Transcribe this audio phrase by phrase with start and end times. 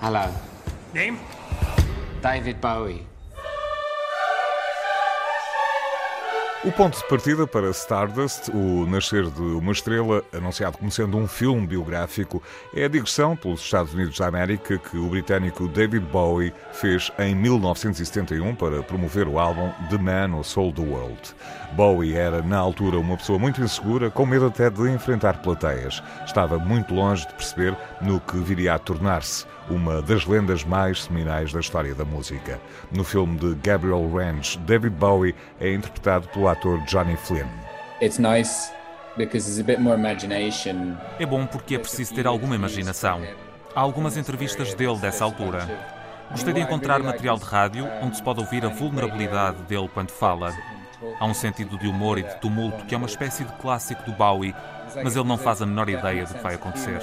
[0.00, 0.32] Hello.
[0.94, 1.18] Name?
[2.22, 3.04] David Bowie.
[6.64, 11.28] O ponto de partida para Stardust, o nascer de uma estrela, anunciado como sendo um
[11.28, 12.42] filme biográfico,
[12.74, 17.32] é a digressão pelos Estados Unidos da América que o britânico David Bowie fez em
[17.36, 21.20] 1971 para promover o álbum The Man Who Sold the World.
[21.74, 26.02] Bowie era, na altura, uma pessoa muito insegura, com medo até de enfrentar plateias.
[26.24, 31.52] Estava muito longe de perceber no que viria a tornar-se uma das lendas mais seminais
[31.52, 32.58] da história da música.
[32.90, 37.48] No filme de Gabriel Ranch, David Bowie é interpretado pelo ator Johnny Flynn.
[38.00, 38.72] It's nice
[39.16, 40.96] because there's a bit more imagination.
[41.18, 43.22] É bom porque é preciso ter alguma imaginação.
[43.74, 45.68] Há algumas entrevistas dele dessa altura.
[46.30, 50.54] Gostei de encontrar material de rádio onde se pode ouvir a vulnerabilidade dele quando fala.
[51.18, 54.12] Há um sentido de humor e de tumulto que é uma espécie de clássico do
[54.12, 54.54] Bowie,
[55.02, 57.00] mas ele não faz a menor ideia do que vai acontecer.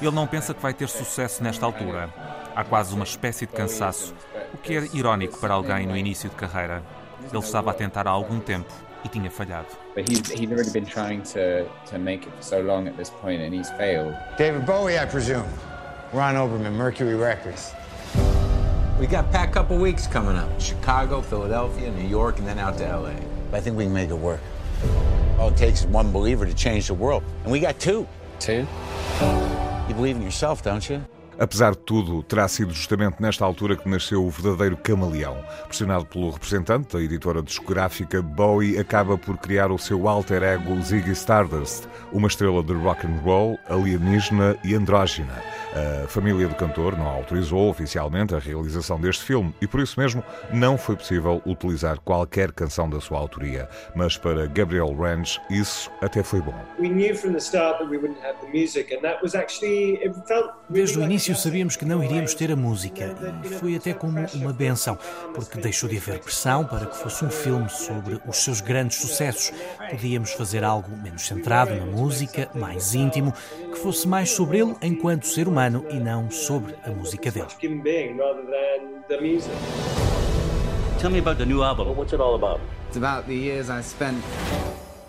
[0.00, 2.10] Ele não pensa que vai ter sucesso nesta altura.
[2.54, 4.14] Há quase uma espécie de cansaço,
[4.54, 6.82] o que é irónico para alguém no início de carreira.
[7.32, 8.72] Ele estava a tentar há algum tempo
[9.04, 9.68] e tinha falhado.
[14.36, 15.46] David Bowie, I presume.
[16.12, 17.74] Ron Oberman, Mercury Records.
[18.98, 20.48] We got packed couple weeks coming up.
[20.58, 23.12] Chicago, Philadelphia, New York, and then out to LA.
[23.52, 24.40] I think we can make it work.
[25.38, 27.22] All it takes is one believer to change the world.
[27.42, 28.06] And we got two.
[28.38, 28.66] Two?
[29.88, 31.04] You believe in yourself, don't you?
[31.38, 35.36] Apesar de tudo, terá sido justamente nesta altura que nasceu o verdadeiro camaleão.
[35.66, 41.12] Pressionado pelo representante da editora discográfica, Bowie acaba por criar o seu alter ego Ziggy
[41.12, 45.42] Stardust, uma estrela de rock and roll, alienígena e andrógina.
[45.74, 50.24] A família do cantor não autorizou oficialmente a realização deste filme e por isso mesmo
[50.52, 53.68] não foi possível utilizar qualquer canção da sua autoria.
[53.94, 56.54] Mas para Gabriel Ranch isso até foi bom.
[60.68, 64.52] Desde o início sabíamos que não iríamos ter a música e foi até como uma
[64.52, 64.98] benção,
[65.34, 69.52] porque deixou de haver pressão para que fosse um filme sobre os seus grandes sucessos.
[69.90, 73.34] Podíamos fazer algo menos centrado na música, mais íntimo,
[73.72, 77.46] que fosse mais sobre ele enquanto ser humano e não sobre a música dele.
[80.98, 81.94] Tell me about the new album.
[81.94, 82.60] What's it all about?
[82.88, 84.16] It's about the years I spent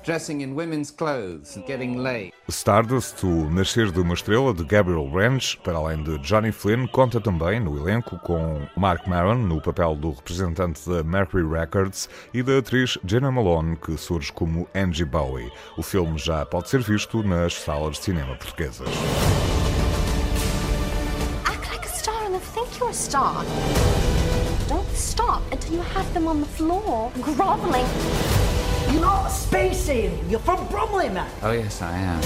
[0.07, 2.33] dressing in women's clothes and getting laid.
[2.49, 7.19] Stardust, o nascer de uma estrela de Gabriel Ranch, para além de Johnny Flynn, conta
[7.19, 12.57] também no elenco com Mark Maron no papel do representante da Mercury Records e da
[12.57, 15.51] atriz Jenna Malone, que surge como Angie Bowie.
[15.77, 18.87] O filme já pode ser visto nas salas de cinema portuguesas.
[22.37, 23.43] Act like a star and they'll think you're a star.
[24.67, 27.85] Don't stop until you have them on the floor, groveling.
[28.91, 30.29] You're not a space alien.
[30.29, 31.29] You're from Bromley, man.
[31.41, 32.21] Oh, yes, I am.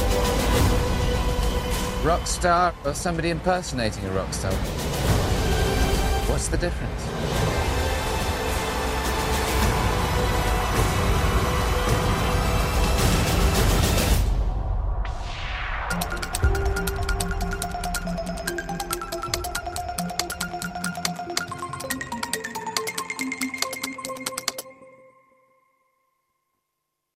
[2.06, 4.52] Rock star or somebody impersonating a rock star?
[6.28, 7.61] What's the difference?